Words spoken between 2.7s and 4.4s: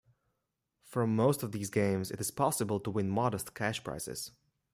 to win modest cash prizes.